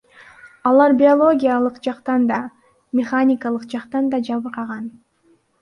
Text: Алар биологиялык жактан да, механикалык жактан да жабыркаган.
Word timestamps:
Алар 0.69 0.93
биологиялык 1.01 1.77
жактан 1.89 2.25
да, 2.33 2.39
механикалык 3.01 3.69
жактан 3.75 4.11
да 4.15 4.25
жабыркаган. 4.31 4.91